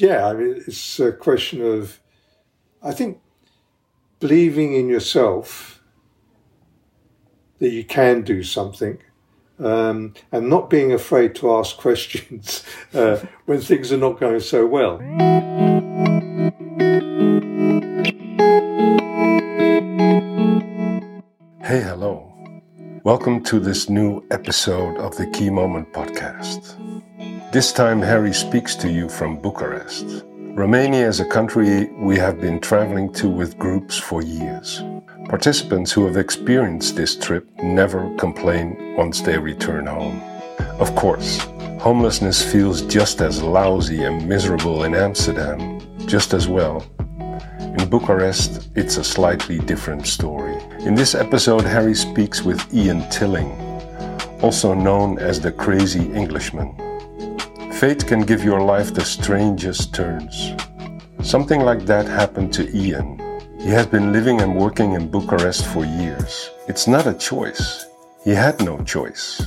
[0.00, 2.00] yeah, I mean, it's a question of,
[2.82, 3.20] I think,
[4.18, 5.82] believing in yourself
[7.58, 8.98] that you can do something.
[9.58, 14.66] Um, and not being afraid to ask questions uh, when things are not going so
[14.66, 14.98] well.
[21.62, 22.32] Hey, hello.
[23.04, 26.99] Welcome to this new episode of the Key Moment podcast.
[27.52, 30.24] This time, Harry speaks to you from Bucharest.
[30.54, 34.84] Romania is a country we have been traveling to with groups for years.
[35.28, 40.22] Participants who have experienced this trip never complain once they return home.
[40.78, 41.40] Of course,
[41.80, 46.86] homelessness feels just as lousy and miserable in Amsterdam, just as well.
[46.98, 50.56] In Bucharest, it's a slightly different story.
[50.86, 53.50] In this episode, Harry speaks with Ian Tilling,
[54.40, 56.89] also known as the Crazy Englishman.
[57.80, 60.52] Fate can give your life the strangest turns.
[61.22, 63.18] Something like that happened to Ian.
[63.58, 66.50] He has been living and working in Bucharest for years.
[66.68, 67.86] It's not a choice.
[68.22, 69.40] He had no choice.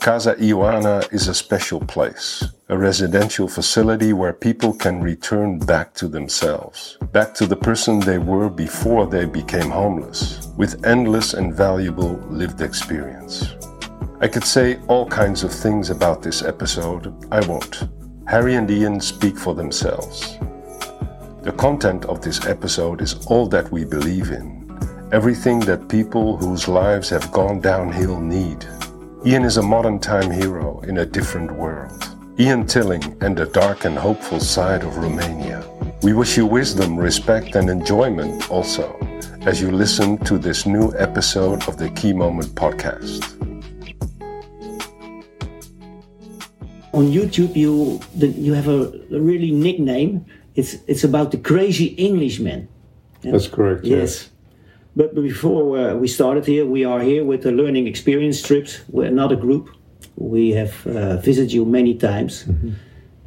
[0.00, 6.08] Casa Ioana is a special place, a residential facility where people can return back to
[6.08, 12.14] themselves, back to the person they were before they became homeless, with endless and valuable
[12.28, 13.54] lived experience.
[14.22, 17.88] I could say all kinds of things about this episode, I won't.
[18.28, 20.38] Harry and Ian speak for themselves.
[21.42, 24.78] The content of this episode is all that we believe in,
[25.10, 28.64] everything that people whose lives have gone downhill need.
[29.26, 32.08] Ian is a modern time hero in a different world.
[32.38, 35.64] Ian Tilling and the dark and hopeful side of Romania.
[36.02, 38.96] We wish you wisdom, respect, and enjoyment also
[39.40, 43.51] as you listen to this new episode of the Key Moment podcast.
[46.92, 50.24] On YouTube you the, you have a, a, really nickname.
[50.54, 52.68] It's it's about the crazy Englishman.
[53.22, 53.32] Yeah?
[53.32, 53.84] That's correct.
[53.84, 54.28] Yes.
[54.94, 58.80] But before uh, we started here, we are here with the learning experience trips.
[58.90, 59.70] We're another group.
[60.16, 62.72] We have uh, visited you many times, mm-hmm.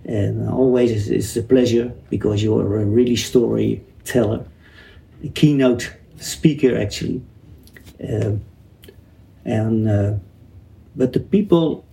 [0.05, 4.45] and always it's, it's, a pleasure because you are a really storyteller,
[5.23, 7.23] a keynote speaker actually.
[8.07, 8.41] Um,
[9.43, 10.13] and uh,
[10.95, 11.83] but the people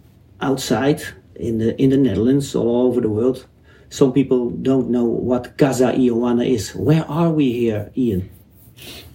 [0.43, 1.03] outside
[1.43, 3.47] in the in the Netherlands, all over the world.
[3.91, 6.75] Some people don't know what Casa Ioana is.
[6.75, 8.31] Where are we here, Ian?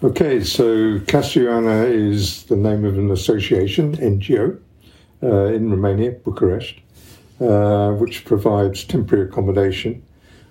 [0.04, 4.60] Okay, so Casa Ioana is the name of an association, NGO,
[5.24, 6.76] uh, in Romania, Bucharest,
[7.42, 10.04] uh, which provides temporary accommodation,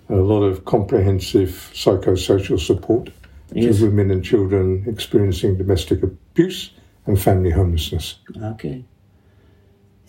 [0.08, 3.10] and a lot of comprehensive psychosocial support
[3.52, 3.78] yes.
[3.78, 6.72] to women and children experiencing domestic abuse
[7.06, 8.16] and family homelessness.
[8.42, 8.84] Okay.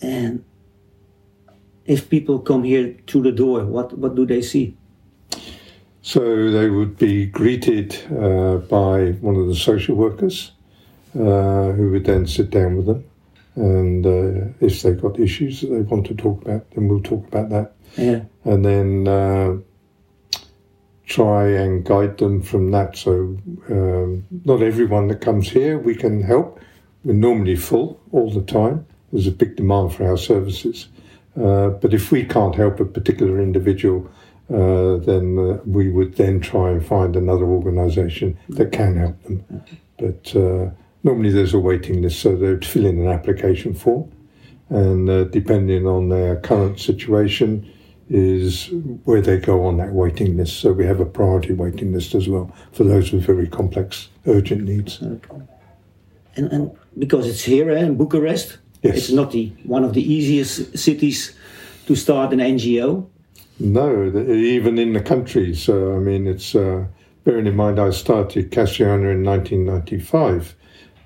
[0.02, 0.44] And
[1.88, 4.76] if people come here to the door, what, what do they see?
[6.02, 10.52] So they would be greeted uh, by one of the social workers
[11.16, 13.04] uh, who would then sit down with them.
[13.56, 17.28] And uh, if they've got issues that they want to talk about, then we'll talk
[17.28, 17.74] about that.
[17.98, 18.22] Yeah.
[18.44, 19.58] And then uh,
[21.08, 22.96] try and guide them from that.
[22.98, 23.38] So
[23.70, 26.60] um, not everyone that comes here we can help.
[27.04, 28.86] We're normally full all the time.
[29.12, 30.90] There's a big demand for our services.
[31.40, 34.10] Uh, but if we can't help a particular individual,
[34.50, 39.44] uh, then uh, we would then try and find another organisation that can help them.
[39.98, 40.72] But uh,
[41.04, 44.12] normally there's a waiting list, so they'd fill in an application form,
[44.70, 47.72] and uh, depending on their current situation,
[48.10, 48.70] is
[49.04, 50.62] where they go on that waiting list.
[50.62, 54.64] So we have a priority waiting list as well for those with very complex, urgent
[54.64, 55.02] needs.
[55.04, 55.42] Okay.
[56.38, 58.98] And, and because it's here eh, in Bucharest, Yes.
[58.98, 61.36] It's not the one of the easiest cities
[61.88, 63.08] to start an NGO.
[63.60, 65.56] No, even in the country.
[65.56, 66.86] So I mean, it's uh,
[67.24, 70.56] bearing in mind I started Casa Ioana in 1995,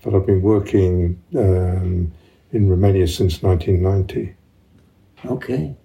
[0.03, 2.11] but I've been working um,
[2.51, 4.35] in Romania since 1990.
[5.25, 5.75] Okay.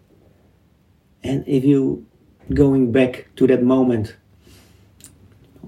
[1.23, 2.07] And if you
[2.53, 4.17] going back to that moment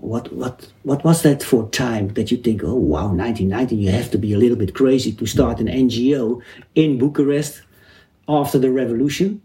[0.00, 4.10] what what what was that for time that you think oh wow 1990 you have
[4.10, 6.40] to be a little bit crazy to start an ngo
[6.74, 7.62] in bucharest
[8.28, 9.40] after the revolution?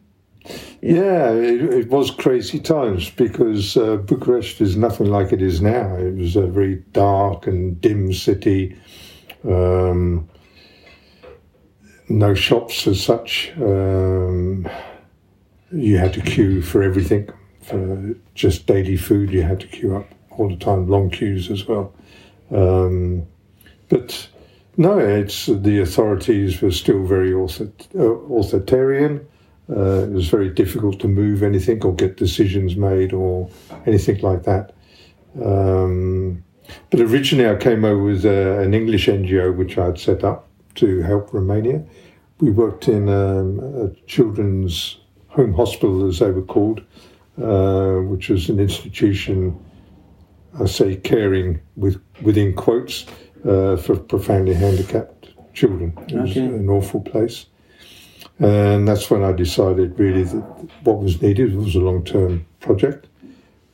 [0.81, 5.61] Yeah, yeah it, it, was crazy times because uh, bucharest is nothing like it is
[5.61, 5.95] now.
[5.95, 8.77] It was a very dark and dim city.
[9.45, 10.29] Um,
[12.09, 13.53] no shops as such.
[13.56, 14.67] Um,
[15.71, 17.29] you had to queue for everything.
[17.61, 21.68] For just daily food you had to queue up all the time, long queues as
[21.68, 21.94] well.
[22.51, 23.25] Um,
[23.89, 24.27] but
[24.77, 29.25] no, it's the authorities were still very uh, authoritarian.
[29.69, 33.50] Uh, it was very difficult to move anything or get decisions made or
[33.85, 34.75] anything like that.
[35.41, 36.44] Um,
[36.89, 40.47] but originally, I came over with uh, an English NGO which I had set up
[40.75, 41.83] to help Romania.
[42.39, 46.81] We worked in um, a children's home hospital, as they were called,
[47.41, 49.57] uh, which was an institution,
[50.59, 53.05] I say, caring with within quotes
[53.47, 55.94] uh, for profoundly handicapped children.
[56.07, 56.41] It was Okay.
[56.45, 57.45] an awful place.
[58.39, 60.44] And that's when I decided really that
[60.83, 63.07] what was needed was a long term project.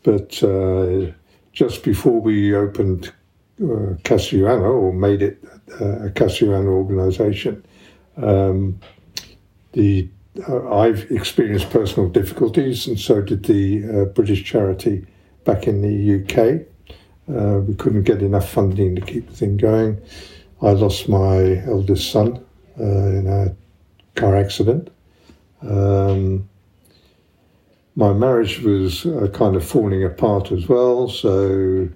[0.03, 1.11] But uh,
[1.53, 3.11] just before we opened
[3.61, 5.43] uh, Casa Ioana or made it
[5.81, 7.63] uh, a Casa Ioana organization,
[8.17, 8.79] um,
[9.73, 10.09] the
[10.47, 15.05] uh, I've experienced personal difficulties, and so did the uh, British charity
[15.49, 16.61] back in the UK.
[17.27, 19.99] Uh, we couldn't get enough funding to keep the thing going.
[20.61, 22.45] I lost my eldest son
[22.79, 23.55] uh, in a
[24.19, 24.89] car accident.
[25.61, 26.47] Um,
[27.95, 31.89] my marriage was uh, kind of falling apart as well, so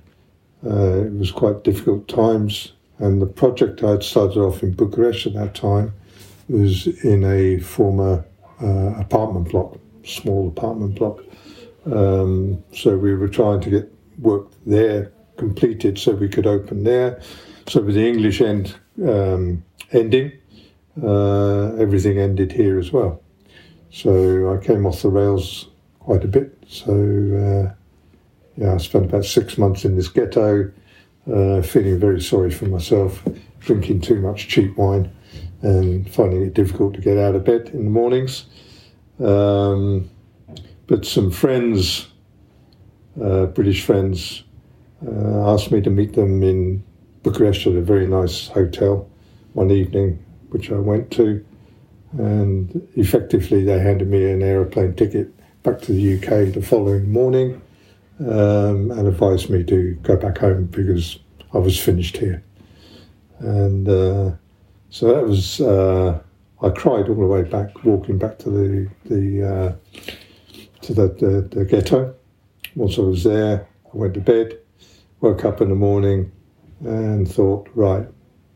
[0.66, 2.74] uh, it was quite difficult times.
[2.98, 5.94] And the project I had started off in Bucharest at that time
[6.50, 8.26] was in a former
[8.62, 11.24] uh, apartment block, small apartment block.
[11.86, 17.22] Um, so we were trying to get work there completed so we could open there.
[17.68, 18.76] So with the English end
[19.06, 20.32] um, ending,
[21.02, 23.22] uh, everything ended here as well.
[23.92, 25.68] So I came off the rails
[26.00, 26.58] quite a bit.
[26.68, 27.74] So uh,
[28.58, 30.72] yeah, I spent about six months in this ghetto,
[31.32, 33.24] uh, feeling very sorry for myself,
[33.60, 35.12] drinking too much cheap wine,
[35.62, 38.46] and finding it difficult to get out of bed in the mornings.
[39.20, 40.10] Um,
[40.88, 42.08] but some friends,
[43.22, 44.44] uh, British friends,
[45.06, 46.84] uh, asked me to meet them in
[47.24, 49.10] Bucharest at a very nice hotel
[49.54, 51.44] one evening, which I went to.
[52.14, 55.32] And effectively, they handed me an aeroplane ticket
[55.64, 57.62] back to the UK the following morning
[58.20, 61.20] um, and advised me to go back home because
[61.54, 62.44] I was finished here.
[63.40, 64.32] And uh,
[64.90, 66.20] so that was, uh,
[66.62, 70.12] I cried all the way back, walking back to the, the, uh,
[70.84, 72.16] to the, the, the ghetto.
[72.76, 74.58] Once I was there, I went to bed,
[75.22, 76.32] woke up in the morning
[76.82, 78.08] and thought, right,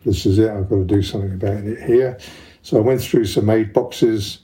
[0.06, 2.18] this is it, I've got to do something about it here.
[2.62, 4.40] So I went through some aid boxes,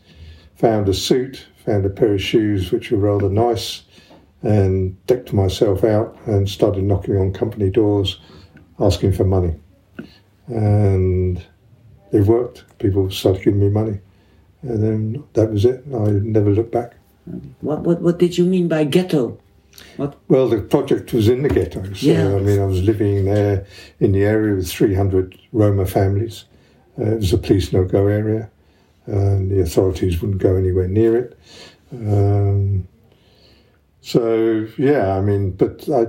[0.56, 3.84] found a suit, found a pair of shoes which were rather nice,
[4.42, 8.20] and decked myself out and started knocking on company doors
[8.80, 9.56] asking for money.
[10.48, 11.44] And
[12.12, 12.66] it worked.
[12.80, 14.00] People started giving me money.
[14.62, 15.84] And then that was it.
[15.88, 16.96] I never looked back.
[17.62, 19.40] What, what, what did you mean by ghetto?
[19.98, 21.84] Well, the project was in the ghetto.
[21.94, 22.36] So, Yeah.
[22.36, 23.66] I mean, I was living there
[24.00, 26.46] in the area with 300 Roma families.
[27.00, 28.50] Uh, it was a police no go area,
[29.08, 31.40] and the authorities wouldn't go anywhere near it.
[31.92, 32.88] Um,
[34.02, 36.06] so, yeah, I mean, but I,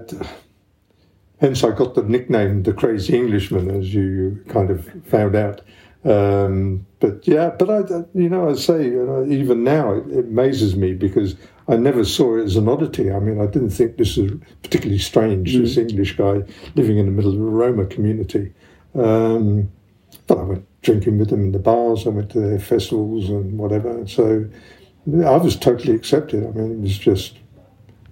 [1.41, 5.63] hence I got the nickname the Crazy Englishman, as you kind of found out.
[6.05, 10.27] Um, but yeah, but I, you know, I say, you know, even now it, it
[10.27, 11.35] amazes me because
[11.67, 13.11] I never saw it as an oddity.
[13.11, 16.43] I mean, I didn't think this was particularly strange, this English guy
[16.75, 18.53] living in the middle of a Roma community.
[18.95, 19.71] Um,
[20.27, 23.59] but I went drinking with them in the bars, I went to their festivals and
[23.59, 24.07] whatever.
[24.07, 24.47] So
[25.25, 26.45] I was totally accepted.
[26.45, 27.39] I mean, it was just,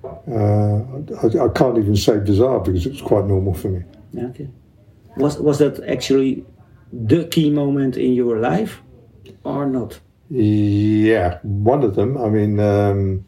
[0.04, 0.82] uh,
[1.22, 3.82] I, I can't even say bizarre because it was quite normal for me.
[4.16, 4.48] Okay.
[5.18, 6.44] Was, was that actually
[6.92, 8.82] the key moment in your life
[9.44, 10.00] or not?
[10.28, 12.16] Yeah, one of them.
[12.16, 13.24] I mean, um,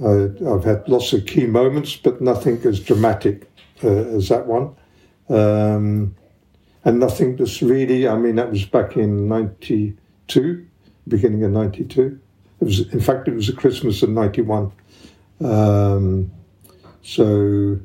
[0.00, 3.50] I, I've had lots of key moments, but nothing as dramatic
[3.82, 4.74] uh, as that one.
[5.28, 6.14] Um,
[6.84, 10.66] and nothing that's really, I mean, that was back in 92,
[11.06, 12.18] beginning of 92.
[12.60, 14.72] It was, in fact, it was a Christmas of 91.
[15.40, 16.30] Um,
[17.02, 17.78] so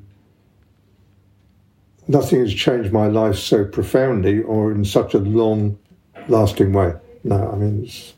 [2.08, 5.78] nothing has changed my life so profoundly or in such a long
[6.28, 6.94] lasting way.
[7.24, 8.14] No, I mean, it's,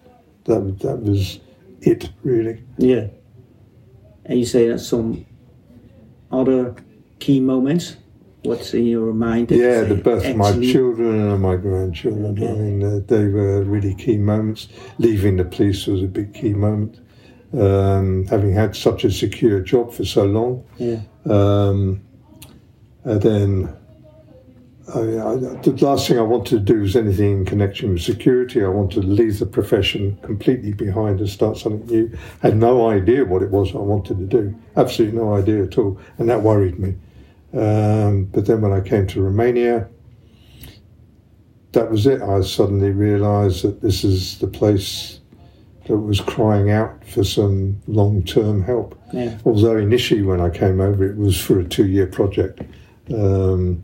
[0.46, 1.40] that, that was
[1.82, 2.64] it, really.
[2.78, 3.08] Yeah.
[4.26, 5.26] And you say that some
[6.32, 6.76] other
[7.20, 7.98] key moments?
[8.44, 9.50] What's in your mind?
[9.50, 12.38] Yeah, the birth of my children and my grandchildren.
[12.38, 14.68] I mean, uh, they were really key moments.
[15.00, 17.00] Leaving the police was a big key moment.
[17.54, 21.00] Um, having had such a secure job for so long, Yeah.
[21.26, 22.02] um,
[23.06, 23.76] and then
[24.94, 28.64] I, I, the last thing I wanted to do was anything in connection with security.
[28.64, 32.18] I wanted to leave the profession completely behind and start something new.
[32.44, 34.56] I Had no idea what it was I wanted to do.
[34.76, 36.96] Absolutely no idea at all, and that worried me.
[37.54, 39.88] Um, but then when I came to Romania,
[41.72, 42.22] that was it.
[42.22, 45.20] I suddenly realised that this is the place
[45.88, 49.00] that was crying out for some long term help.
[49.14, 49.38] Yeah.
[49.46, 52.62] Although initially, when I came over, it was for a two year project.
[53.14, 53.84] Um,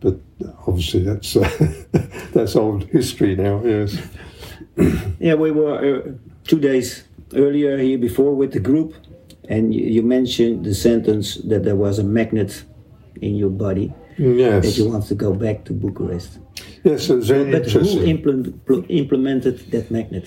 [0.00, 0.16] but
[0.66, 1.48] obviously, that's uh,
[2.32, 3.62] that's old history now.
[3.64, 3.96] Yes.
[5.20, 6.12] Yeah, we were uh,
[6.44, 7.04] two days
[7.34, 8.94] earlier here before with the group,
[9.50, 12.64] and you, you mentioned the sentence that there was a magnet
[13.20, 14.78] in your body that Yes.
[14.78, 16.38] you want to go back to Bucharest.
[16.84, 17.08] Yes.
[17.08, 18.08] Very But who interesting.
[18.08, 20.24] implement, pl- implemented that magnet?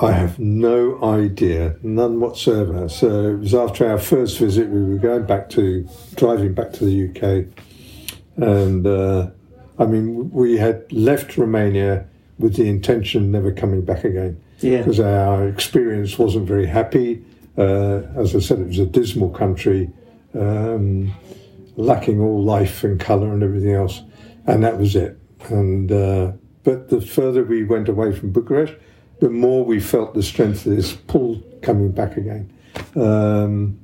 [0.00, 2.88] I have no idea, none whatsoever.
[2.88, 6.84] So it was after our first visit, we were going back to driving back to
[6.84, 7.46] the UK,
[8.36, 9.30] and uh,
[9.78, 12.06] I mean, we had left Romania
[12.38, 14.78] with the intention never coming back again Yeah.
[14.78, 17.24] because our experience wasn't very happy.
[17.56, 19.90] Uh, as I said, it was a dismal country,
[20.34, 21.12] um,
[21.76, 24.02] lacking all life and colour and everything else,
[24.46, 25.18] and that was it.
[25.48, 28.74] And uh, but the further we went away from Bucharest,
[29.20, 32.52] the more we felt the strength of this pull coming back again.
[32.94, 33.78] Um,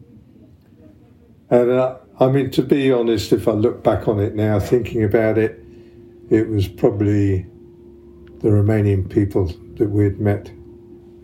[1.50, 5.02] and uh, I mean, to be honest, if I look back on it now, thinking
[5.02, 5.60] about it,
[6.30, 7.46] it was probably
[8.40, 10.48] the Romanian people that we'd met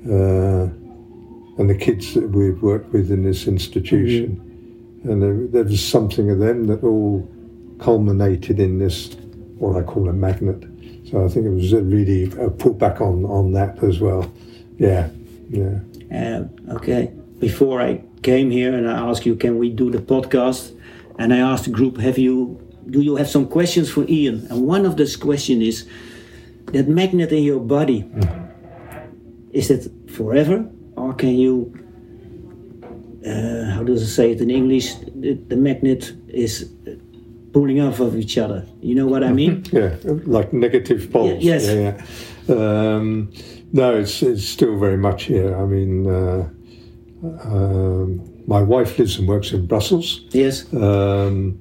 [0.07, 0.69] uh,
[1.59, 4.47] and the kids that we'd worked with in this institution.
[5.05, 7.29] And there, there was something of them that all
[7.79, 9.15] culminated in this,
[9.59, 10.65] what I call a magnet.
[11.11, 14.31] So I think it was really a pull back on, on that as well.
[14.79, 15.09] Yeah,
[15.49, 15.81] yeah.
[16.13, 17.13] Uh, okay.
[17.39, 20.77] Before I came here and I asked you, can we do the podcast?
[21.19, 24.47] And I asked the group, have you, do you have some questions for Ian?
[24.51, 25.89] And one of those questions is,
[26.73, 28.09] that magnet in your body,
[29.51, 31.75] is it forever, or can you?
[33.27, 34.95] Uh, how does it say it in English?
[35.15, 36.71] The, the magnet is
[37.53, 38.65] pulling off of each other.
[38.81, 39.65] You know what I mean?
[39.73, 41.43] Yeah, like negative poles.
[41.43, 41.67] yes.
[41.67, 42.01] Yeah,
[42.49, 42.55] yeah.
[42.95, 43.33] Um,
[43.73, 45.57] no, it's it's still very much here.
[45.57, 46.49] I mean, uh,
[47.45, 50.73] um, my wife lives and works in Brussels, yes.
[50.75, 51.59] um,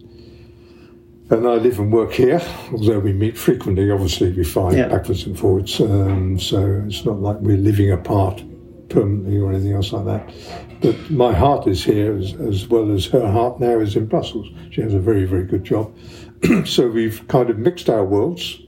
[1.29, 2.41] and I live and work here.
[2.71, 4.87] Although we meet frequently, obviously we fly Yeah.
[4.87, 5.79] backwards and forwards.
[5.79, 8.43] Um, so it's not like we're living apart
[8.89, 10.33] permanently or anything else like that.
[10.81, 14.47] But my heart is here as, as well as her heart now is in Brussels.
[14.71, 15.95] She has a very, very good job.
[16.65, 18.61] so we've kind of mixed our worlds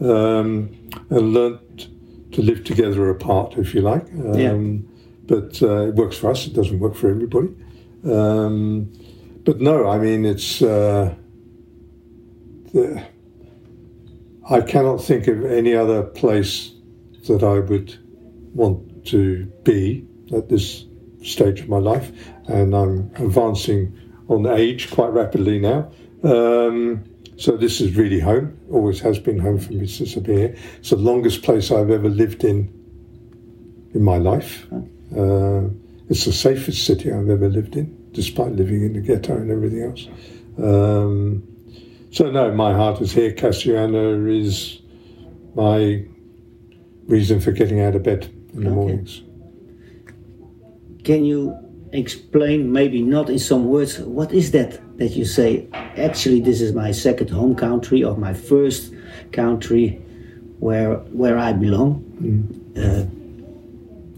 [0.00, 0.76] um,
[1.10, 1.88] and learnt
[2.32, 4.04] to live together apart, if you like.
[4.12, 4.88] Um, Yeah.
[5.24, 7.48] But uh, it works for us, it doesn't work for everybody.
[8.04, 8.92] Um,
[9.44, 10.60] but no, I mean, it's.
[10.60, 11.14] Uh,
[12.72, 13.06] the,
[14.50, 16.72] I cannot think of any other place
[17.28, 17.96] that I would
[18.54, 20.84] want to be at this
[21.22, 22.12] stage of my life,
[22.46, 25.90] and I'm advancing on age quite rapidly now.
[26.22, 27.04] Um,
[27.36, 28.58] so this is really home.
[28.70, 30.56] Always has been home for me since I've been here.
[30.78, 32.72] It's the longest place I've ever lived in
[33.94, 34.66] in my life.
[34.72, 35.68] Uh,
[36.08, 39.82] it's the safest city I've ever lived in, despite living in the ghetto and everything
[39.82, 40.08] else.
[40.58, 41.42] Um,
[42.10, 43.32] so no, my heart is here.
[43.32, 44.80] Casa Ioana is
[45.54, 46.04] my
[47.06, 48.74] reason for getting out of bed in the Okay.
[48.74, 49.22] mornings.
[51.04, 51.54] Can you
[51.92, 55.66] explain, maybe not in some words, what is that that you say,
[55.96, 58.92] actually, this is my second home country or my first
[59.32, 60.00] country
[60.60, 62.02] where where I belong?
[62.76, 63.04] Uh,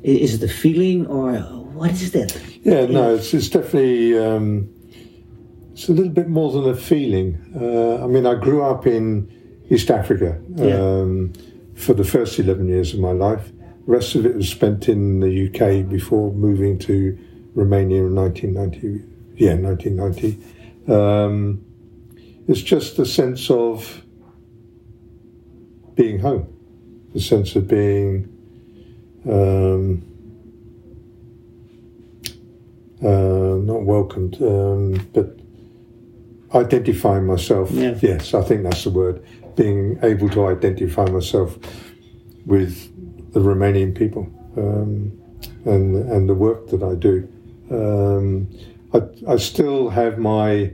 [0.03, 1.33] is it a feeling or
[1.75, 2.37] what is that?
[2.63, 4.69] Yeah, no, it's, it's definitely um,
[5.73, 7.39] it's a little bit more than a feeling.
[7.59, 9.29] Uh, I mean, I grew up in
[9.71, 10.77] East Africa Yeah.
[10.77, 11.33] um,
[11.75, 13.51] for the first eleven years of my life.
[13.87, 17.19] The rest of it was spent in the UK before moving to
[17.55, 19.05] Romania in 1990.
[19.37, 20.93] Yeah, 1990.
[20.93, 21.65] Um,
[22.49, 24.03] it's just a sense of
[25.95, 26.49] being home,
[27.13, 28.31] the sense of being.
[29.27, 30.11] Um,
[33.05, 35.39] uh, not welcomed, um, but
[36.55, 37.71] identifying myself.
[37.71, 37.99] Yeah.
[38.01, 39.25] Yes, I think that's the word.
[39.57, 41.59] Being able to identify myself
[42.47, 42.91] with
[43.35, 44.27] the Romanian people
[44.57, 45.13] um,
[45.67, 47.29] and and the work that I do.
[47.71, 48.49] Um,
[48.95, 50.73] I, I still have my.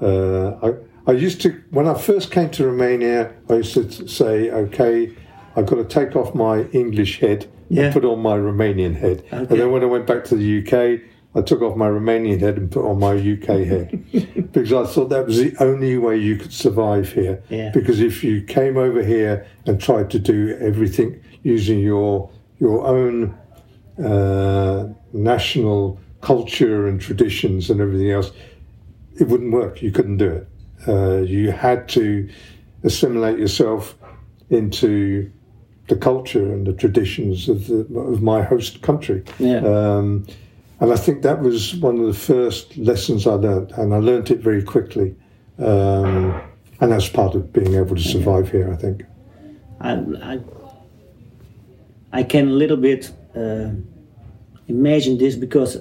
[0.00, 3.32] Uh, I, I used to when I first came to Romania.
[3.50, 5.12] I used to say, "Okay,
[5.56, 7.84] I've got to take off my English head Yeah.
[7.84, 11.00] and put on my Romanian head." And then when I went back to the UK,
[11.34, 13.88] I took off my Romanian head and put on my UK head
[14.52, 17.42] because I thought that was the only way you could survive here.
[17.48, 17.70] Yeah.
[17.74, 23.36] Because if you came over here and tried to do everything using your your own
[24.02, 28.30] uh, national culture and traditions and everything else,
[29.20, 29.82] it wouldn't work.
[29.82, 30.48] You couldn't do it.
[30.86, 32.28] Uh, you had to
[32.84, 33.96] assimilate yourself
[34.50, 35.30] into
[35.88, 39.24] the culture and the traditions of, the, of my host country.
[39.38, 39.58] Yeah.
[39.58, 40.26] Um,
[40.80, 44.30] and I think that was one of the first lessons I learned, and I learned
[44.30, 45.14] it very quickly.
[45.58, 46.40] Um,
[46.80, 49.04] and that's part of being able to survive here, I think.
[49.80, 50.40] I, I,
[52.12, 53.70] I can a little bit uh,
[54.68, 55.78] imagine this because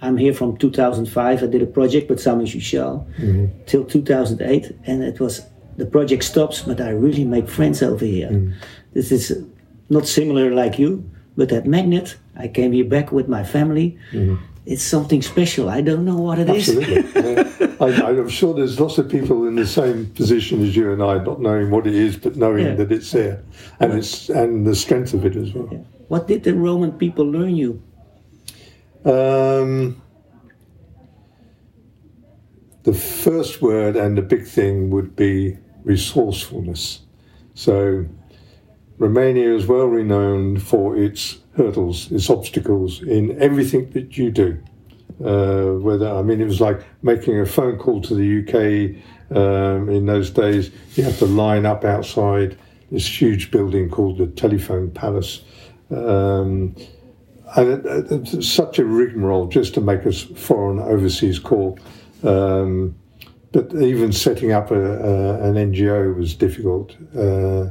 [0.00, 1.42] I'm here from 2005.
[1.42, 3.46] I did a project with Sami Shishal mm-hmm.
[3.66, 5.42] till 2008, and it was
[5.76, 8.30] the project stops, but I really make friends over here.
[8.30, 8.54] Mm.
[8.94, 9.44] This is
[9.88, 13.96] not similar like you, but that magnet, I came here back with my family.
[14.12, 14.42] Mm-hmm.
[14.66, 15.68] It's something special.
[15.68, 16.68] I don't know what it is.
[16.68, 17.67] Absolutely.
[17.67, 17.67] Yeah.
[17.80, 21.22] I, I'm sure there's lots of people in the same position as you and I,
[21.22, 22.74] not knowing what it is, but knowing Yeah.
[22.74, 23.42] that it's there,
[23.80, 25.86] and it's and the strength of it as well.
[26.08, 27.82] What did the Roman people learn you?
[29.04, 30.02] Um,
[32.82, 37.02] the first word and the big thing would be resourcefulness.
[37.54, 38.06] So,
[38.98, 44.58] Romania is well renowned for its hurdles, its obstacles in everything that you do.
[45.24, 49.88] Uh, whether I mean, it was like making a phone call to the UK um,
[49.88, 50.70] in those days.
[50.94, 52.56] You have to line up outside
[52.90, 55.42] this huge building called the Telephone Palace.
[55.90, 56.76] Um,
[57.56, 61.78] and it, it, it's such a rigmarole just to make a foreign overseas call.
[62.22, 62.94] Um,
[63.52, 66.94] but even setting up a, a, an NGO was difficult.
[67.16, 67.70] Uh,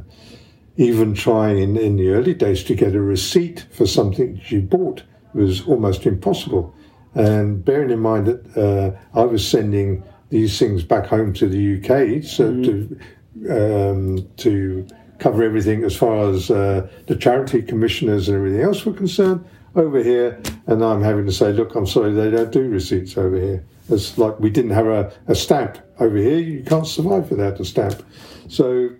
[0.76, 5.02] even trying in, in the early days to get a receipt for something you bought
[5.34, 6.74] was almost impossible.
[7.14, 11.78] And bearing in mind that uh, I was sending these things back home to the
[11.78, 13.00] UK so to
[13.48, 14.86] um, to
[15.18, 20.02] cover everything as far as uh, the charity commissioners and everything else were concerned over
[20.02, 23.64] here, and I'm having to say, look, I'm sorry, they don't do receipts over here.
[23.88, 26.38] It's like we didn't have a, a stamp over here.
[26.38, 28.02] You can't survive without a stamp.
[28.48, 28.90] So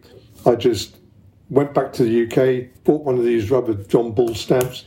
[0.46, 0.96] I just
[1.50, 4.84] went back to the UK, bought one of these rubber John Bull stamps,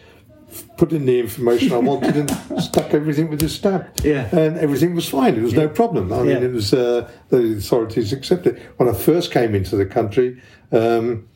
[0.77, 2.29] put in the information I wanted, and
[2.61, 3.87] stuck everything with this stamp.
[4.03, 4.27] Yeah.
[4.35, 5.35] And everything was fine.
[5.35, 6.11] It was no problem.
[6.11, 6.37] I mean, Yeah.
[6.39, 8.59] it was uh, the authorities accepted.
[8.77, 11.27] When I first came into the country, um,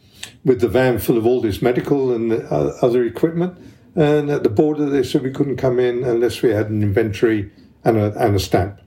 [0.43, 3.57] with the van full of all this medical and uh, other equipment,
[3.95, 7.51] and at the border they said we couldn't come in unless we had an inventory
[7.83, 8.79] and a, and a stamp.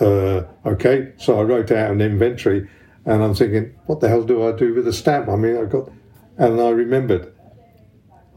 [0.00, 2.68] Uh, okay, so I wrote out an inventory,
[3.04, 5.28] and I'm thinking, what the hell do I do with a stamp?
[5.28, 5.90] I mean, I got,
[6.38, 7.31] and I remembered.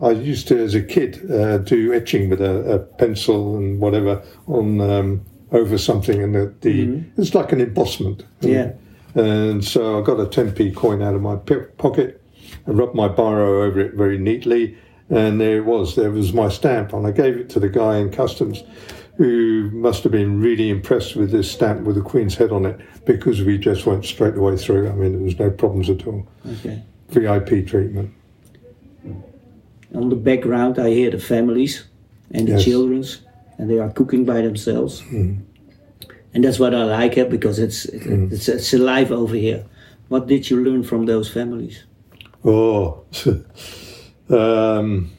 [0.01, 4.21] I used to, as a kid, uh, do etching with a, a pencil and whatever
[4.47, 8.25] on um, over something, and the, the it's like an embossment.
[8.41, 8.73] Yeah.
[9.13, 12.21] And so I got a 10p coin out of my po- pocket,
[12.67, 14.77] I rubbed my biro over it very neatly,
[15.09, 15.95] and there it was.
[15.95, 18.63] There was my stamp, and I gave it to the guy in customs,
[19.17, 22.79] who must have been really impressed with this stamp with the Queen's head on it,
[23.05, 24.89] because we just went straight the way through.
[24.89, 26.27] I mean, there was no problems at all.
[26.59, 26.83] Okay.
[27.09, 28.13] VIP treatment.
[29.95, 31.85] On the background, I hear the families
[32.31, 32.63] and the Yes.
[32.65, 33.21] children's,
[33.57, 35.03] and they are cooking by themselves.
[36.33, 39.63] And that's what I like it because it's it's, it's alive over here.
[40.09, 41.85] What did you learn from those families?
[42.43, 43.03] Oh,
[44.29, 45.09] um,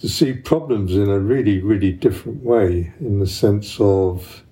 [0.00, 4.42] to see problems in a really, really different way, in the sense of,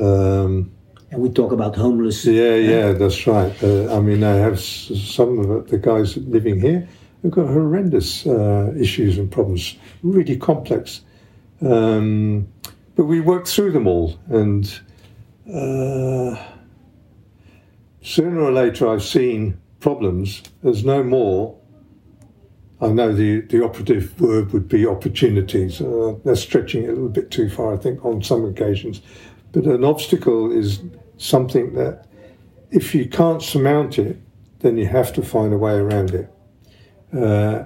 [0.00, 0.70] um,
[1.10, 2.24] And we talk about homeless.
[2.24, 3.52] yeah, yeah, that's right.
[3.62, 6.88] Uh, I mean, I have some of the guys living here
[7.22, 11.02] have got horrendous uh, issues and problems, really complex.
[11.60, 12.48] Um,
[12.94, 14.64] but we worked through them all, and
[15.52, 16.36] uh,
[18.02, 21.56] sooner or later, I've seen problems There's no more.
[22.80, 25.80] I know the, the operative word would be opportunities.
[25.80, 29.02] Uh, that's stretching it a little bit too far, I think, on some occasions.
[29.52, 30.80] But an obstacle is
[31.16, 32.06] something that,
[32.70, 34.18] if you can't surmount it,
[34.60, 36.30] then you have to find a way around it.
[37.12, 37.64] Uh,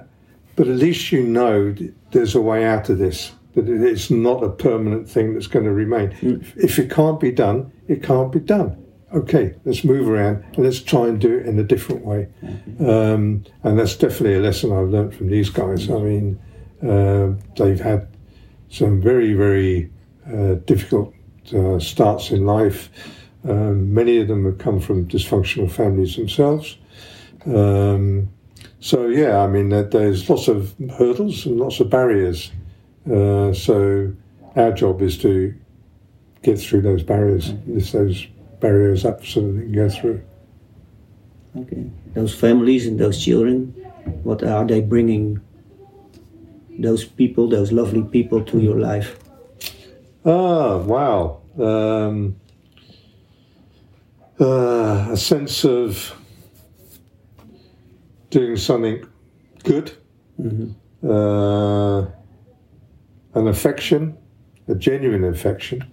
[0.55, 1.75] but at least you know
[2.11, 5.71] there's a way out of this, that it's not a permanent thing that's going to
[5.71, 6.15] remain.
[6.21, 8.79] If, if it can't be done, it can't be done.
[9.13, 12.27] Okay, let's move around and let's try and do it in a different way.
[12.79, 15.87] Um, and that's definitely a lesson I've learned from these guys.
[15.87, 16.39] I mean,
[16.81, 18.07] uh, they've had
[18.69, 19.91] some very, very
[20.27, 21.13] uh, difficult
[21.55, 22.89] uh, starts in life.
[23.47, 26.77] Um, many of them have come from dysfunctional families themselves.
[27.45, 28.32] Um,
[28.83, 32.51] so yeah, I mean, there- there's lots of hurdles and lots of barriers.
[33.09, 34.11] Uh, so
[34.57, 35.53] our job is to
[36.41, 38.27] get through those barriers, lift those
[38.59, 40.21] barriers up so that they can go through.
[41.55, 41.85] Okay.
[42.13, 43.73] Those families and those children,
[44.23, 45.39] what are they bringing?
[46.77, 49.17] Those people, those lovely people, to your life.
[50.25, 51.37] Ah, wow.
[51.57, 52.35] Um,
[54.41, 56.15] uh, a sense of
[58.33, 59.07] doing something
[59.63, 59.91] good,
[61.07, 61.99] uh,
[63.35, 64.17] an affection,
[64.67, 65.83] a genuine affection.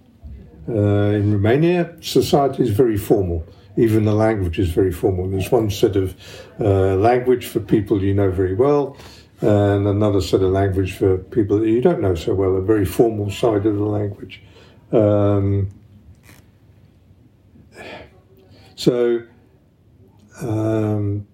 [0.67, 3.45] Uh, in Romania, society is very formal.
[3.77, 5.29] Even the language is very formal.
[5.29, 6.15] There's one set of
[6.59, 8.97] uh, language for people you know very well,
[9.41, 12.85] and another set of language for people that you don't know so well, a very
[12.85, 14.41] formal side of the language.
[14.91, 15.69] Um,
[18.75, 19.21] so,
[20.41, 21.27] um,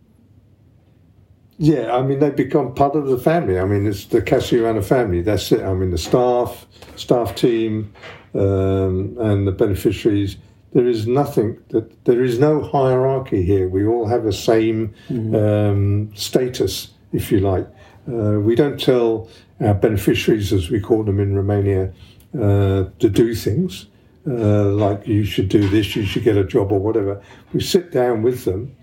[1.57, 3.59] yeah, I mean, they become part of the family.
[3.59, 5.21] I mean, it's the Casa Ioana family.
[5.21, 5.61] That's it.
[5.61, 6.65] I mean, the staff,
[6.95, 7.93] staff team,
[8.33, 10.37] um, and the beneficiaries.
[10.73, 13.67] There is nothing that there is no hierarchy here.
[13.69, 17.67] We all have the same um, status, if you like.
[18.07, 21.91] Uh, we don't tell our beneficiaries, as we call them in Romania,
[22.35, 23.87] uh, to do things
[24.27, 27.21] uh, like you should do this, you should get a job, or whatever.
[27.53, 28.75] We sit down with them,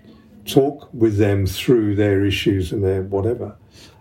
[0.45, 3.55] talk with them through their issues and their whatever,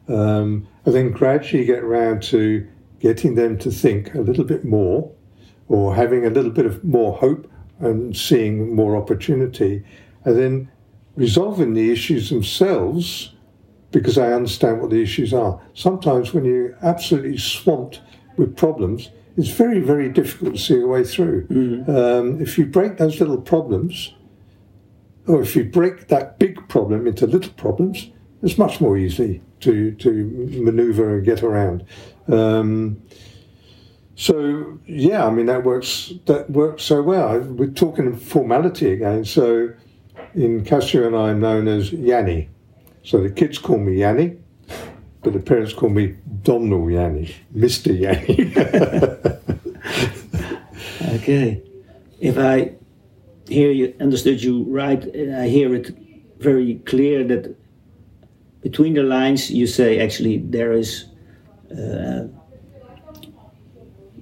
[0.08, 2.66] um, and then gradually get around to
[3.00, 5.10] getting them to think a little bit more,
[5.68, 9.84] or having a little bit of more hope and seeing more opportunity,
[10.24, 10.70] and then
[11.16, 13.32] resolving the issues themselves
[13.90, 15.60] because I understand what the issues are.
[15.74, 18.00] Sometimes when you're absolutely swamped
[18.36, 21.46] with problems, it's very, very difficult to see a way through.
[21.88, 24.12] Um, if you break those little problems,
[25.26, 28.10] or if you break that big problem into little problems,
[28.42, 30.10] it's much more easy to, to
[30.62, 31.84] maneuver and get around.
[32.28, 33.02] Um,
[34.16, 36.12] so yeah, I mean that works.
[36.26, 37.40] That works so well.
[37.40, 39.24] We're talking formality again.
[39.24, 39.72] So
[40.34, 42.48] in Casa Ioana I'm known as Yanni.
[43.02, 44.36] So the kids call me Yanni,
[45.22, 48.54] but the parents call me Domnul Yanni, Mister Yanni.
[51.14, 51.62] Okay.
[52.20, 52.72] If I
[53.48, 55.90] hear you understood you right, and I hear it
[56.38, 57.54] very clear that
[58.62, 61.04] between the lines you say actually there is
[61.70, 62.24] uh,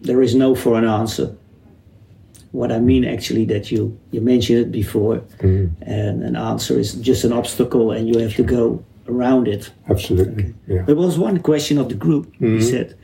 [0.01, 1.37] there is no for an answer.
[2.51, 7.25] What I mean actually that you you mentioned it before, and an answer is just
[7.25, 9.71] an obstacle, and you have to go around it.
[9.89, 10.55] Absolutely.
[10.69, 10.83] Yeah.
[10.83, 12.33] There was one question of the group.
[12.39, 12.95] He said,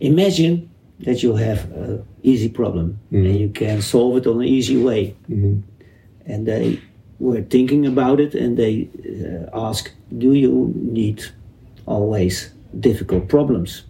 [0.00, 0.68] "Imagine
[1.00, 5.14] that you have an easy problem and you can solve it on an easy way."
[5.28, 6.80] And they
[7.18, 8.88] were thinking about it, and they
[9.24, 11.22] uh, asked, "Do you need
[11.86, 13.84] always difficult problems?"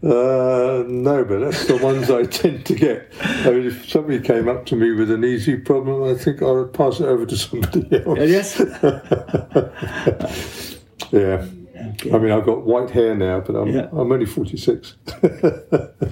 [0.00, 3.12] Uh, no, but that's the ones I tend to get.
[3.20, 6.50] I mean, if somebody came up to me with an easy problem, I think I
[6.52, 8.18] would pass it over to somebody else.
[8.18, 8.60] yes.
[11.10, 11.46] Yeah.
[11.90, 12.12] Okay.
[12.12, 13.88] I mean, I've got white hair now, but I'm, Yeah.
[13.92, 14.96] I'm only 46.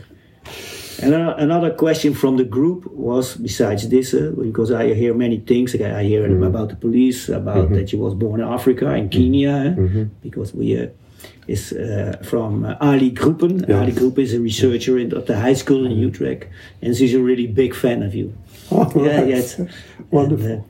[1.02, 5.40] And uh, another question from the group was, besides this, uh, because I hear many
[5.40, 5.74] things.
[5.74, 10.04] I hear about the police, about that you was born in Africa, in Kenya, uh,
[10.22, 10.86] because we uh,
[11.48, 13.68] is uh, from uh, Ali Groepen.
[13.68, 13.80] Yeah.
[13.80, 16.46] Ali Groepen is a researcher in, at the high school in Utrecht,
[16.80, 18.32] and she's a really big fan of you.
[18.70, 19.28] Oh, Yeah, right.
[19.28, 19.60] yes.
[20.10, 20.46] Wonderful.
[20.46, 20.64] And, uh,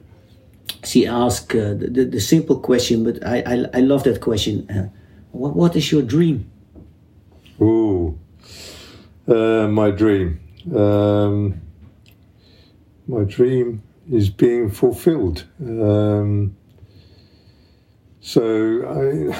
[0.85, 4.69] she asked uh, the, the, the simple question, but I, I, I love that question.
[4.71, 4.89] Uh,
[5.33, 6.51] what, what is your dream?
[7.61, 8.19] Ooh,
[9.29, 10.41] uh, my dream.
[10.75, 11.61] Um,
[13.07, 15.45] my dream is being fulfilled.
[15.61, 16.57] Um,
[18.21, 19.39] so I,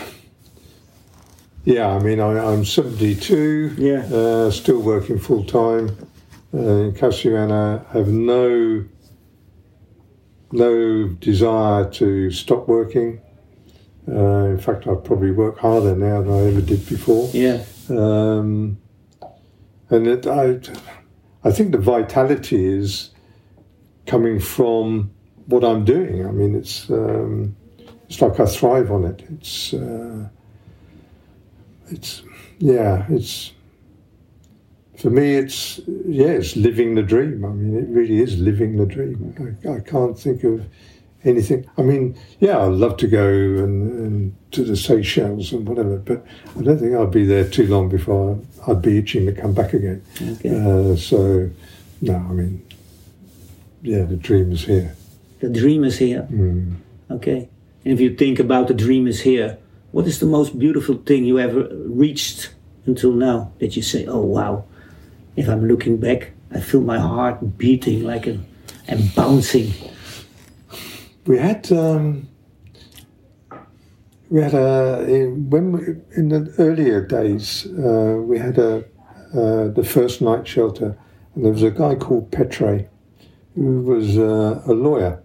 [1.65, 3.75] yeah, I mean, I, I'm 72.
[3.77, 4.17] Yeah.
[4.17, 5.97] Uh, still working full time
[6.55, 7.87] uh, in Casa Ioana.
[7.89, 8.85] Have no
[10.53, 13.21] no desire to stop working.
[14.09, 17.29] Uh, in fact, I probably work harder now than I ever did before.
[17.33, 17.65] Yeah.
[17.91, 18.79] Um,
[19.91, 20.61] and it, I,
[21.45, 23.11] I think the vitality is
[24.07, 25.11] coming from
[25.47, 26.27] what I'm doing.
[26.27, 27.57] I mean, it's um,
[28.09, 29.25] it's like I thrive on it.
[29.31, 30.29] It's uh,
[31.89, 32.23] it's
[32.59, 33.53] yeah, it's
[34.99, 35.37] for me.
[35.37, 37.45] It's yeah, it's living the dream.
[37.45, 39.59] I mean, it really is living the dream.
[39.65, 40.67] I, I can't think of
[41.25, 41.69] anything.
[41.77, 46.25] I mean, yeah, I'd love to go and, and to the Seychelles and whatever, but
[46.57, 49.73] I don't think I'd be there too long before I'd be itching to come back
[49.73, 50.03] again.
[50.23, 50.51] Okay.
[50.51, 51.51] Uh, so,
[52.01, 52.67] no, I mean,
[53.83, 54.95] yeah, the dream is here.
[55.41, 56.27] The dream is here.
[56.31, 56.77] Mm.
[57.11, 57.49] Okay.
[57.85, 59.59] And if you think about the dream is here,
[59.93, 62.51] what is the most beautiful thing you ever reached
[62.87, 64.65] until now that you say, oh wow,
[65.37, 68.39] if I'm looking back, I feel my heart beating like a,
[68.89, 69.73] and bouncing.
[71.27, 72.29] We had um,
[74.31, 75.81] we had a in, when we,
[76.17, 78.85] in the earlier days uh, we had a
[79.35, 80.97] uh, the first night shelter,
[81.35, 82.89] and there was a guy called Petre,
[83.55, 85.21] who was uh, a lawyer,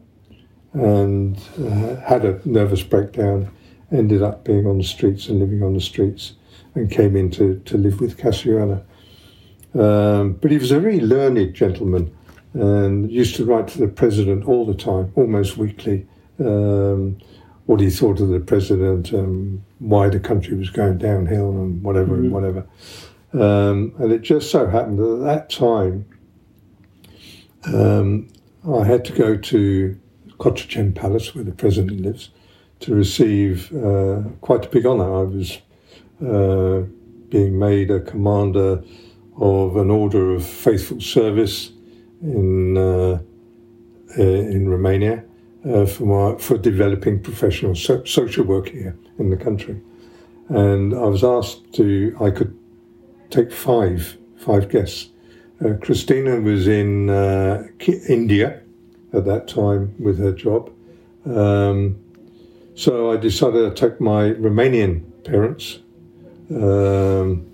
[0.74, 3.50] and uh, had a nervous breakdown,
[3.92, 6.34] ended up being on the streets and living on the streets,
[6.76, 8.84] and came in to, to live with Casa Ioana.
[9.74, 12.16] Um, but he was a very learned gentleman
[12.54, 16.06] and used to write to the president all the time, almost weekly,
[16.40, 17.18] um,
[17.66, 22.14] what he thought of the president and why the country was going downhill and whatever
[22.14, 22.24] mm-hmm.
[22.26, 22.68] and whatever.
[23.34, 26.06] Um, and it just so happened that at that time,
[27.64, 28.28] um,
[28.68, 30.00] I had to go to
[30.38, 32.32] Cotroceni Palace, where the president lives,
[32.82, 35.20] to receive uh, quite a big honour.
[35.20, 35.60] I was
[36.26, 36.88] uh,
[37.30, 38.84] being made a commander
[39.38, 41.72] of an order of faithful service
[42.22, 43.20] in uh,
[44.18, 45.24] uh in Romania
[45.66, 49.82] uh, for for developing professional so, social work here in the country,
[50.50, 52.58] and I was asked to I could
[53.30, 55.10] take five five guests.
[55.64, 57.10] Uh, Christina was in
[58.10, 58.62] India
[59.14, 60.72] at that time with her job.
[61.26, 61.98] Um,
[62.76, 65.80] so I decided to take my Romanian parents,
[66.50, 67.46] um,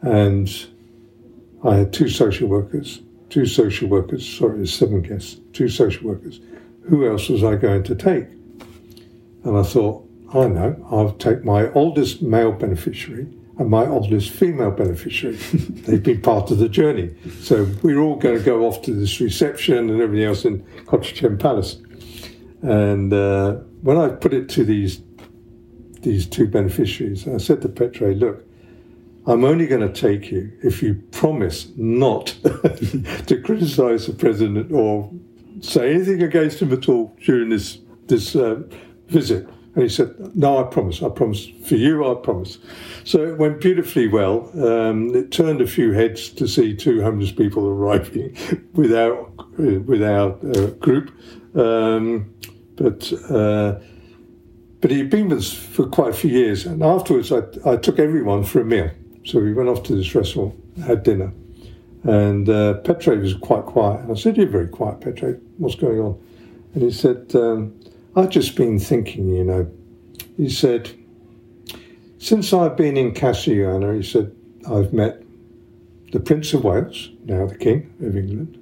[0.00, 0.66] and
[1.64, 6.40] I had two social workers, two social workers, sorry, seven guests, two social workers.
[6.82, 8.26] Who else was I going to take?
[9.44, 13.26] And I thought, I know, I'll take my oldest male beneficiary
[13.58, 15.36] and my oldest female beneficiary.
[15.86, 17.14] They've been part of the journey.
[17.40, 21.40] So we're all going to go off to this reception and everything else in Cotroceni
[21.40, 21.80] Palace.
[22.62, 25.02] And uh, when I put it to these
[26.02, 28.44] these two beneficiaries, I said to Petre, look,
[29.28, 32.26] I'm only going to take you if you promise not
[33.26, 35.12] to criticize the president or
[35.60, 38.62] say anything against him at all during this this uh,
[39.08, 39.46] visit.
[39.74, 41.46] And he said, No, I promise, I promise.
[41.66, 42.56] For you, I promise.
[43.04, 44.50] So it went beautifully well.
[44.66, 48.34] Um, it turned a few heads to see two homeless people arriving
[48.72, 49.24] with our,
[49.58, 51.12] with our uh, group.
[51.54, 52.34] Um,
[52.76, 53.78] but uh,
[54.80, 56.64] but he'd been with us for quite a few years.
[56.64, 58.90] And afterwards, I, I took everyone for a meal.
[59.28, 60.54] So we went off to this restaurant,
[60.86, 61.30] had dinner.
[62.04, 64.00] And uh, Petre was quite quiet.
[64.00, 65.38] And I said, You're very quiet, Petre.
[65.58, 66.18] What's going on?
[66.72, 67.78] And he said, um,
[68.16, 69.70] I've just been thinking, you know.
[70.38, 70.90] He said,
[72.16, 74.34] since I've been in Casa Ioana, he said,
[74.66, 75.22] I've met
[76.10, 78.58] the Prince of Wales, now the King of England,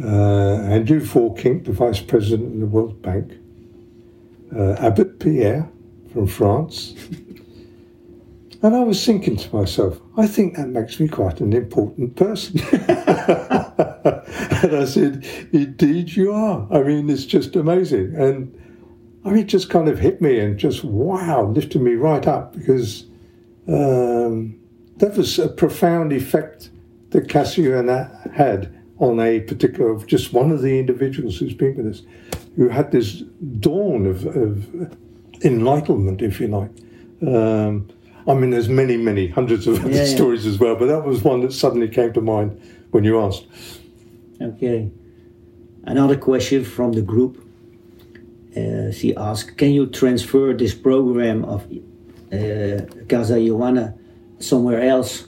[0.00, 3.32] uh, Andrew Forking, the Vice President of the World Bank,
[4.54, 5.68] uh, Abbot Pierre
[6.12, 6.94] from France.
[8.64, 12.60] And I was thinking to myself, I think that makes me quite an important person.
[12.72, 12.86] and
[14.74, 16.66] I said, Indeed, you are.
[16.72, 18.14] I mean, it's just amazing.
[18.14, 18.58] And
[19.22, 22.54] I mean, it just kind of hit me and just, wow, lifted me right up
[22.54, 23.04] because
[23.68, 24.58] um,
[24.96, 26.70] that was a profound effect
[27.10, 31.88] that Casa Ioana had on a particular, just one of the individuals who's been with
[31.88, 32.02] us,
[32.56, 33.24] who had this
[33.60, 34.96] dawn of, of
[35.44, 36.70] enlightenment, if you like.
[37.20, 37.90] Um,
[38.26, 40.52] I mean, there's many, many hundreds of yeah, stories yeah.
[40.52, 42.60] as well, but that was one that suddenly came to mind
[42.90, 43.46] when you asked.
[44.40, 44.90] Okay.
[45.84, 47.40] Another question from the group.
[48.56, 51.64] Uh, she asked, "Can you transfer this program of
[52.32, 53.98] uh, Casa Ioana
[54.38, 55.26] somewhere else?"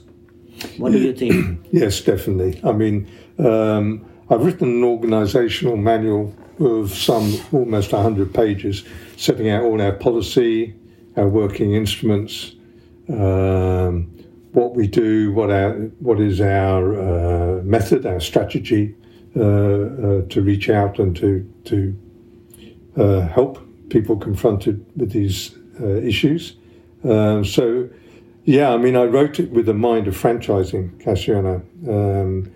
[0.77, 1.59] What do you think?
[1.71, 2.59] yes, definitely.
[2.63, 3.07] I mean,
[3.37, 8.83] um, I've written an organisational manual of some almost 100 pages,
[9.17, 10.73] setting out all our policy,
[11.15, 12.55] our working instruments,
[13.09, 14.11] um,
[14.53, 18.95] what we do, what our what is our uh, method, our strategy
[19.35, 21.95] uh, uh, to reach out and to to
[22.97, 26.55] uh, help people confronted with these uh, issues.
[27.03, 27.89] Um, so,
[28.43, 31.61] yeah, I mean, I wrote it with the mind of franchising Casa Ioana.
[31.87, 32.51] Um,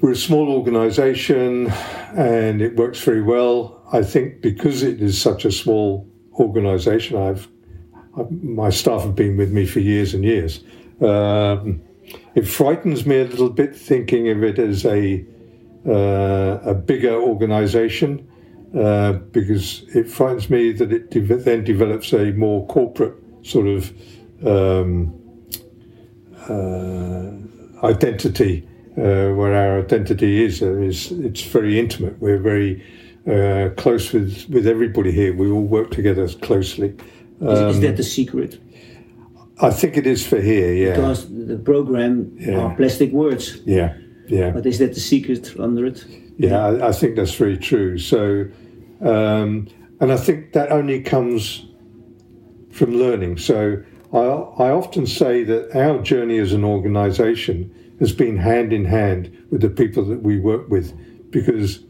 [0.00, 1.70] we're a small organisation,
[2.16, 3.82] and it works very well.
[3.92, 7.46] I think because it is such a small organisation, I've
[8.30, 10.62] my staff have been with me for years and years.
[11.00, 11.82] Um,
[12.34, 15.24] it frightens me a little bit thinking of it as a
[15.86, 18.28] uh, a bigger organisation
[18.78, 23.92] uh, because it frightens me that it de- then develops a more corporate sort of
[24.46, 25.12] um,
[26.48, 32.18] uh, identity, uh, where our identity is uh, is it's very intimate.
[32.20, 32.84] We're very
[33.26, 35.34] uh, close with with everybody here.
[35.34, 36.96] We all work together closely.
[37.42, 38.60] Um, is, is, that the secret?
[39.60, 40.94] I think it is for here, yeah.
[40.94, 42.58] Because the program yeah.
[42.58, 43.60] are plastic words.
[43.64, 43.96] Yeah,
[44.28, 44.50] yeah.
[44.50, 46.04] But is that the secret under it?
[46.38, 47.98] Yeah, I, I think that's very true.
[47.98, 48.46] So,
[49.00, 49.68] um,
[50.00, 51.66] and I think that only comes
[52.70, 53.38] from learning.
[53.38, 58.84] So, I, I often say that our journey as an organisation has been hand in
[58.84, 60.92] hand with the people that we work with,
[61.30, 61.80] because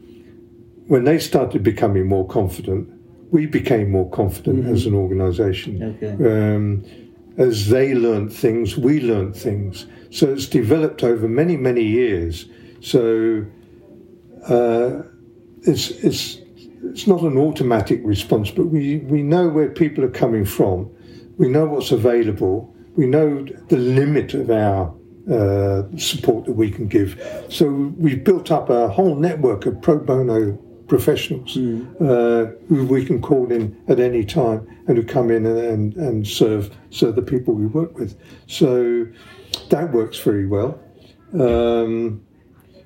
[0.87, 2.89] when they started becoming more confident,
[3.33, 5.97] we became more confident as an organisation.
[6.01, 6.55] Okay.
[6.55, 6.85] Um,
[7.37, 9.87] as they learned things, we learned things.
[10.11, 12.45] So it's developed over many, many years.
[12.81, 13.43] So
[14.47, 15.01] uh,
[15.63, 16.37] it's it's
[16.83, 20.91] it's not an automatic response, but we, we know where people are coming from.
[21.37, 22.71] We know what's available.
[22.95, 24.93] We know the limit of our
[25.31, 27.19] uh, support that we can give.
[27.49, 30.59] So we've built up a whole network of pro bono
[30.93, 35.57] professionals uh, who we can call in at any time and who come in and,
[35.57, 38.15] and, and serve serve the people we work with.
[38.45, 39.07] So
[39.69, 40.79] that works very well.
[41.33, 42.23] Um,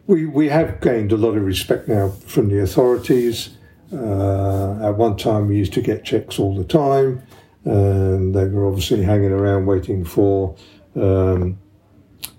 [0.05, 3.57] we, we have gained a lot of respect now from the authorities.
[3.91, 7.21] Uh, at one time, we used to get checks all the time,
[7.65, 10.55] and they were obviously hanging around waiting for
[10.95, 11.59] um,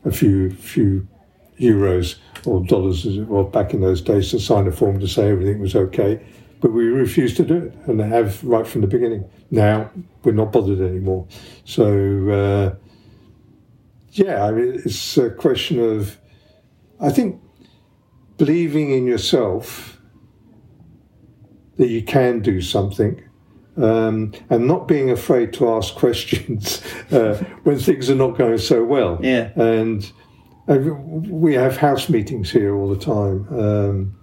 [0.07, 1.07] a few few
[1.59, 5.09] euros or dollars, as it was back in those days, to sign a form to
[5.09, 6.21] say everything was okay.
[6.61, 9.29] But we refused to do it, and have right from the beginning.
[9.51, 9.91] Now
[10.25, 11.27] we're not bothered anymore.
[11.65, 12.75] So uh,
[14.13, 16.19] yeah, I mean, it's a question of,
[17.01, 17.41] I think,
[18.37, 20.01] believing in yourself
[21.77, 23.23] that you can do something.
[23.77, 28.83] Um, and not being afraid to ask questions uh, when things are not going so
[28.83, 29.21] well.
[29.23, 29.51] Yeah.
[29.55, 30.11] And
[30.77, 34.15] we have house meetings here all the time, um,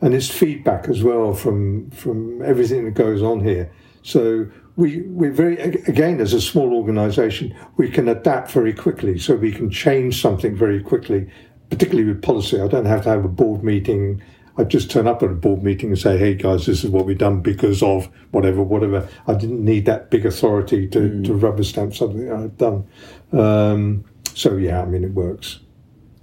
[0.00, 3.70] and it's feedback as well from from everything that goes on here.
[4.02, 9.36] So we we're very again as a small organisation we can adapt very quickly, so
[9.36, 11.30] we can change something very quickly,
[11.70, 12.60] particularly with policy.
[12.60, 14.20] I don't have to have a board meeting.
[14.58, 17.06] I just turn up at a board meeting and say, "Hey guys, this is what
[17.06, 21.62] we've done because of whatever, whatever." I didn't need that big authority to, to rubber
[21.62, 22.84] stamp something I've done.
[23.32, 25.60] Um, so yeah, I mean it works.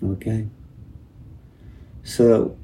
[0.03, 0.47] Okay.
[2.03, 2.57] So,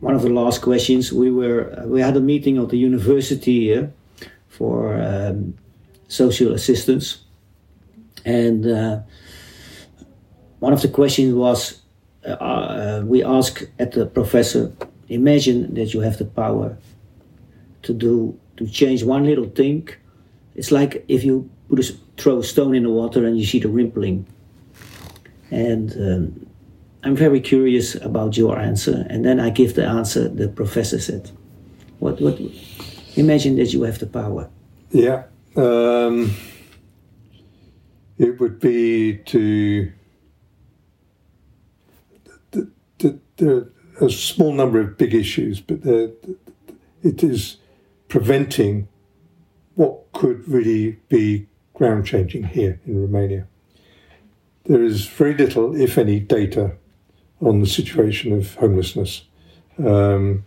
[0.00, 3.92] one of the last questions we were we had a meeting at the university here
[4.48, 5.54] for um,
[6.08, 7.24] social assistance,
[8.24, 9.00] and uh,
[10.60, 11.82] one of the questions was
[12.24, 14.72] uh, uh, we asked at the professor,
[15.08, 16.78] imagine that you have the power
[17.82, 19.88] to do to change one little thing.
[20.54, 23.58] It's like if you put a, throw a stone in the water and you see
[23.58, 24.26] the rippling
[25.50, 26.46] and um,
[27.02, 29.06] I'm very curious about your answer.
[29.08, 31.30] And then I give the answer the professor said.
[31.98, 32.20] What?
[32.20, 32.38] What?
[33.16, 34.48] Imagine that you have the power.
[34.90, 35.24] Yeah.
[35.56, 36.34] Um,
[38.18, 39.92] it would be to
[42.50, 45.80] the, the, the, a small number of big issues, but
[47.02, 47.56] it is
[48.08, 48.88] preventing
[49.74, 53.46] what could really be ground changing here in Romania.
[54.64, 56.72] There is very little, if any, data
[57.40, 59.24] on the situation of homelessness.
[59.78, 60.44] Um,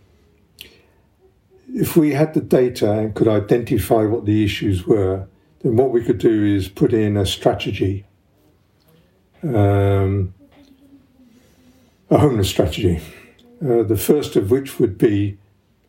[1.74, 5.28] if we had the data and could identify what the issues were,
[5.62, 8.06] then what we could do is put in a strategy,
[9.42, 10.34] um,
[12.10, 13.02] a homeless strategy.
[13.64, 15.38] Uh, the first of which would be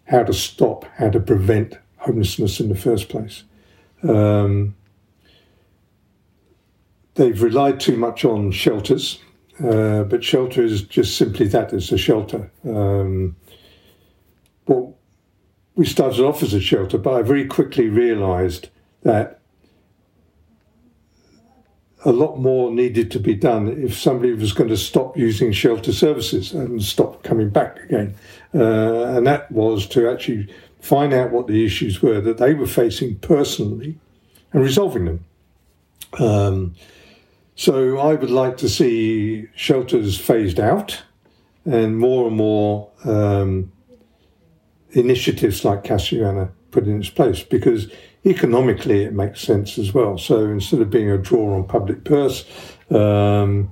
[0.04, 3.44] how to stop, how to prevent homelessness in the first place.
[4.02, 4.74] Um,
[7.14, 9.20] they've relied too much on shelters,
[9.62, 12.50] uh, but shelter is just simply that it's a shelter.
[12.64, 13.37] Um,
[14.66, 14.96] well,
[15.77, 18.68] we started off as a shelter, but I very quickly realised
[19.03, 19.40] that
[22.05, 25.92] a lot more needed to be done if somebody was going to stop using shelter
[25.92, 28.14] services and stop coming back again.
[28.55, 32.66] Uh, and that was to actually find out what the issues were that they were
[32.66, 33.98] facing personally
[34.53, 35.24] and resolving them.
[36.18, 36.74] Um,
[37.56, 41.02] so I would like to see shelters phased out
[41.64, 43.72] and more and more um,
[44.90, 47.90] initiatives like Casa Ioana put in its place because
[48.26, 50.18] economically it makes sense as well.
[50.18, 52.44] So instead of being a draw on public purse,
[52.90, 53.70] um,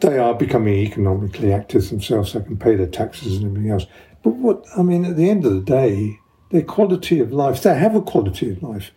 [0.00, 2.32] they are becoming economically active themselves.
[2.32, 3.86] They can pay their taxes and everything else.
[4.22, 6.18] But what I mean, at the end of the day,
[6.50, 8.90] their quality of life, they have a quality of life.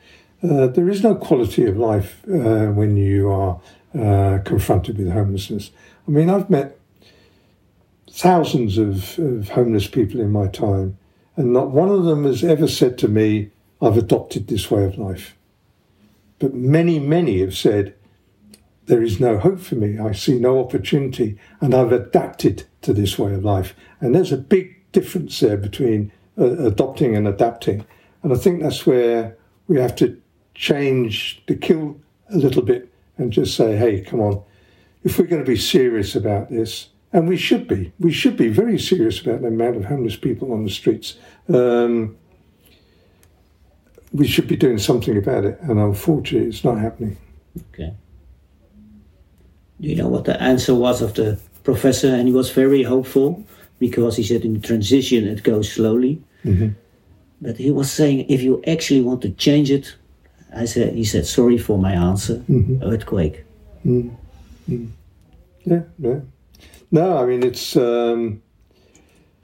[0.44, 3.62] Uh, there is no quality of life uh, when you are
[3.94, 5.72] uh, confronted with homelessness.
[6.08, 6.80] I mean, I've met
[8.10, 10.98] thousands of, of homeless people in my time,
[11.36, 14.98] and not one of them has ever said to me, I've adopted this way of
[14.98, 15.36] life.
[16.40, 17.94] But many, many have said,
[18.88, 20.00] there is no hope for me.
[20.00, 23.76] I see no opportunity, and I've adapted to this way of life.
[24.00, 27.86] And there's a big difference there between uh, adopting and adapting.
[28.24, 29.38] And I think that's where
[29.68, 30.21] we have to
[30.54, 32.00] change the kill
[32.30, 34.42] a little bit and just say, hey, come on,
[35.04, 37.92] if we're going to be serious about this, and we should be.
[38.00, 41.18] We should be very serious about the amount of homeless people on the streets.
[41.54, 42.16] Um,
[44.14, 47.18] we should be doing something about it, and unfortunately, it's not happening.
[47.74, 47.94] Okay.
[49.80, 52.08] Do you know what the answer was of the professor?
[52.08, 53.44] And he was very hopeful
[53.80, 56.22] because he said in transition it goes slowly.
[56.46, 56.76] Mhm.
[57.42, 59.96] But he was saying if you actually want to change it,
[60.56, 62.44] I said he said sorry for my answer.
[62.50, 62.82] Mhm.
[62.84, 63.44] Earthquake.
[65.66, 66.20] Yeah, yeah.
[66.92, 67.76] No, I mean it's.
[67.76, 68.42] Um,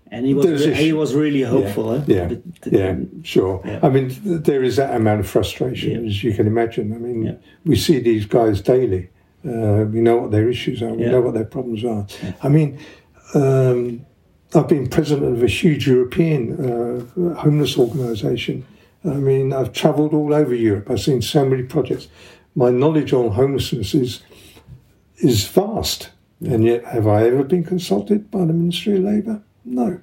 [0.10, 1.90] And he was re- he was really hopeful.
[1.92, 2.04] huh?
[2.08, 3.62] yeah, The- the- yeah, sure.
[3.66, 3.80] Yeah.
[3.84, 6.08] I mean, there is that amount of frustration, Yeah.
[6.08, 6.94] as you can imagine.
[6.94, 7.36] I mean, Yeah.
[7.66, 9.10] we see these guys daily.
[9.46, 10.94] Uh, we know what their issues are.
[10.94, 11.12] We Yeah.
[11.12, 12.06] know what their problems are.
[12.42, 12.78] I mean,
[13.34, 14.02] um,
[14.56, 18.64] I've been president of a huge European uh, homeless organisation.
[19.08, 20.90] I mean, I've travelled all over Europe.
[20.90, 22.08] I've seen so many projects.
[22.56, 24.22] My knowledge on homelessness is
[25.18, 26.12] is vast,
[26.46, 29.42] and yet have I ever been consulted by the Ministry of Labour?
[29.66, 30.02] No.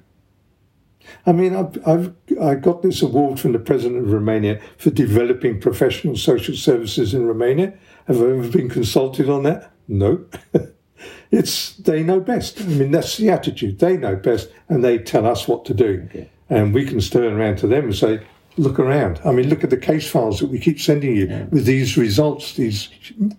[1.25, 5.61] I mean, I've, I've I got this award from the president of Romania for developing
[5.61, 7.73] professional social services in Romania.
[8.07, 9.71] Have I ever been consulted on that?
[9.87, 10.25] No.
[11.31, 12.61] it's they know best.
[12.61, 13.79] I mean, that's the attitude.
[13.79, 16.29] They know best, and they tell us what to do, Okay.
[16.49, 18.21] and we can turn around to them and say,
[18.57, 19.19] "Look around.
[19.25, 22.53] I mean, look at the case files that we keep sending you with these results,
[22.55, 22.89] these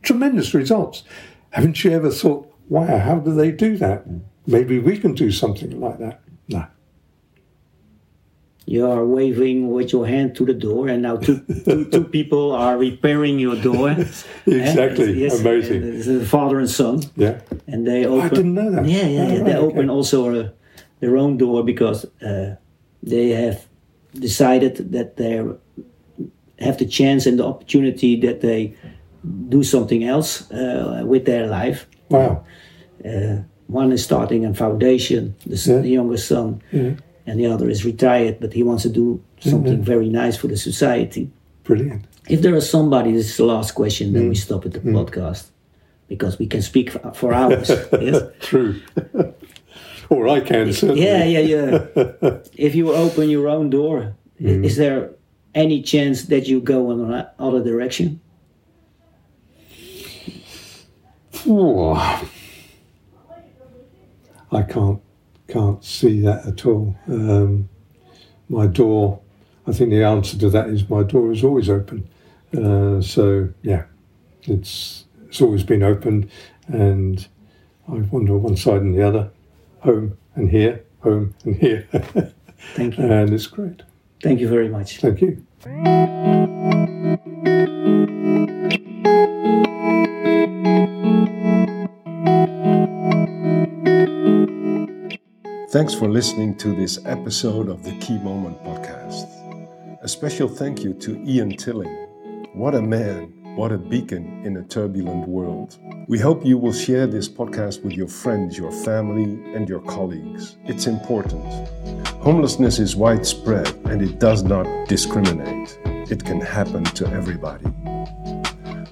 [0.02, 1.02] tremendous results.
[1.50, 4.04] Haven't you ever thought, wow, how do they do that?
[4.46, 6.66] Maybe we can do something like that." No.
[8.68, 12.50] You are waving with your hand to the door, and now two, two, two people
[12.50, 13.90] are repairing your door.
[14.46, 15.12] Exactly.
[15.22, 15.82] Yes, Amazing.
[15.84, 17.40] It's a father and son, Yeah.
[17.68, 18.26] and they open.
[18.26, 18.86] I didn't know that.
[18.86, 19.20] Yeah, yeah, Oh, yeah.
[19.36, 19.66] right, They okay.
[19.66, 20.48] open also uh,
[21.00, 22.56] their own door because uh,
[23.04, 23.64] they have
[24.20, 25.42] decided that they
[26.58, 28.74] have the chance and the opportunity that they
[29.48, 31.86] do something else uh, with their life.
[32.08, 32.44] Wow.
[33.04, 35.80] Uh, one is starting a foundation, the, s Yeah.
[35.82, 36.92] the youngest son, Yeah.
[37.26, 40.56] and the other is retired, but he wants to do something very nice for the
[40.56, 41.28] society.
[41.64, 42.02] Brilliant.
[42.28, 44.42] If there is somebody, this is the last question, then we Mm.
[44.46, 45.50] stop at the podcast
[46.08, 47.68] because we can speak for, for hours.
[48.00, 48.22] yes?
[48.40, 48.74] True.
[50.11, 51.04] or I can certainly.
[51.04, 52.38] Yeah, yeah, yeah.
[52.57, 54.64] if you open your own door, Mm.
[54.66, 55.12] is there
[55.54, 58.20] any chance that you go in another direction?
[61.46, 61.94] Ooh.
[64.52, 65.00] I can't
[65.48, 66.94] can't see that at all.
[67.09, 67.68] Um,
[68.48, 69.20] my door.
[69.66, 72.09] I think the answer to that is my door is always open.
[72.57, 73.84] Uh, so yeah,
[74.42, 76.30] it's it's always been open,
[76.68, 77.26] and
[77.88, 79.30] I wander one side and the other,
[79.87, 81.87] home and here, home and here,
[82.74, 83.05] Thank you.
[83.05, 83.82] and it's great.
[84.22, 84.99] Thank you very much.
[85.01, 85.45] Thank you.
[95.70, 99.26] Thanks for listening to this episode of the Key Moment podcast.
[100.03, 101.93] A special thank you to Ian Tilling.
[102.55, 105.78] What a man, what a beacon in a turbulent world.
[106.09, 110.59] We hope you will share this podcast with your friends, your family, and your colleagues.
[110.66, 111.42] It's important.
[112.20, 115.78] Homelessness is widespread and it does not discriminate.
[116.11, 117.64] It can happen to everybody.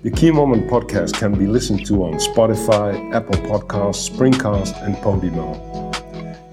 [0.02, 5.52] The Key Moment podcast can be listened to on Spotify, Apple Podcasts, Springcast, and Podimo.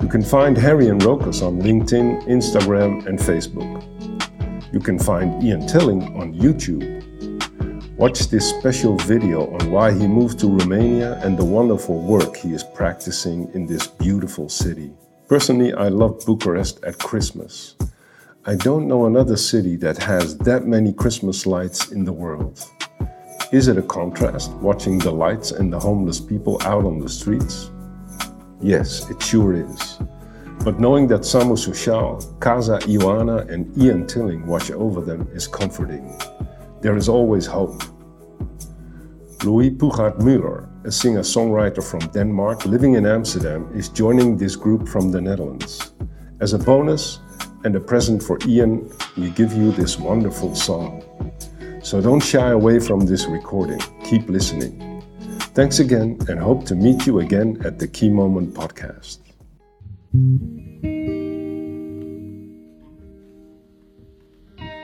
[0.02, 3.82] You can find Harry and Rokas on LinkedIn, Instagram, and Facebook.
[4.74, 7.01] You can find Ian Tilling on YouTube.
[8.02, 12.52] Watch this special video on why he moved to Romania and the wonderful work he
[12.52, 14.92] is practicing in this beautiful city.
[15.28, 17.76] Personally, I love Bucharest at Christmas.
[18.48, 22.66] I don't know another city that has that many Christmas lights in the world.
[23.52, 27.70] Is it a contrast watching the lights and the homeless people out on the streets?
[28.60, 30.00] Yes, it sure is.
[30.66, 36.18] But knowing that Samu Sushal, Casa Ioana, and Ian Tilling watch over them is comforting.
[36.82, 37.84] There is always hope.
[39.44, 44.88] Louis Puchart Muller, a singer songwriter from Denmark living in Amsterdam, is joining this group
[44.88, 45.94] from the Netherlands.
[46.40, 47.18] As a bonus
[47.64, 51.04] and a present for Ian, we give you this wonderful song.
[51.82, 55.02] So don't shy away from this recording, keep listening.
[55.56, 59.18] Thanks again and hope to meet you again at the Key Moment podcast.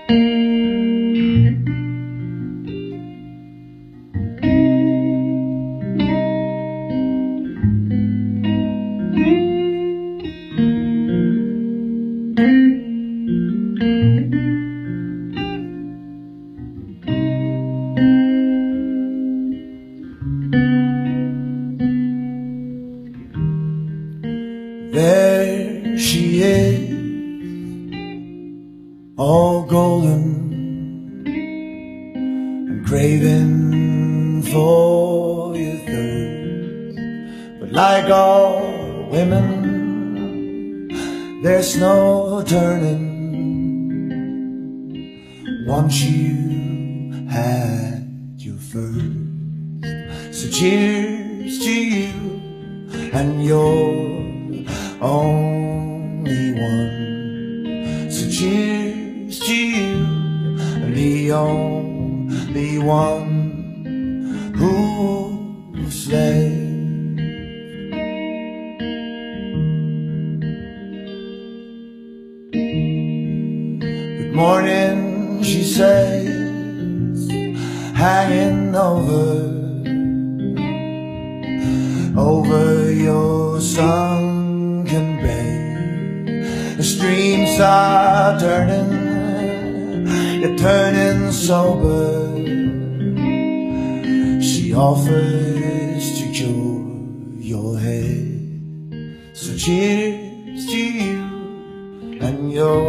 [0.08, 0.37] thank you
[24.98, 26.90] There she is,
[29.16, 36.98] all golden and craving for your thirst.
[37.60, 40.88] But like all women,
[41.44, 43.06] there's no turning
[45.68, 49.06] once you had your first.
[50.34, 52.14] So cheers to you
[53.14, 54.17] and your
[55.02, 58.12] only one.
[58.12, 60.18] So cheers to you
[60.94, 66.50] the only one who slay.
[74.18, 77.30] Good morning, she says,
[77.94, 79.54] hanging over
[82.18, 84.07] over your sunken
[90.68, 92.36] turning sober.
[94.42, 96.84] She offers to cure
[97.40, 99.30] your head.
[99.34, 102.84] So cheers to you and your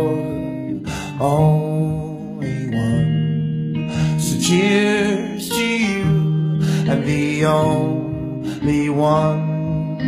[1.21, 4.19] only one.
[4.19, 6.11] So cheers to you
[6.91, 10.01] and the only one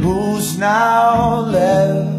[0.00, 2.13] who's now left.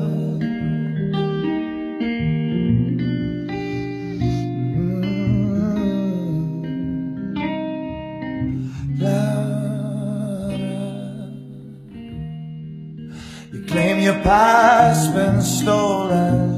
[14.26, 16.55] Past been stolen.